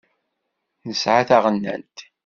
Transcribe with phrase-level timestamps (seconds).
[0.87, 1.97] Nesεa taɣennant.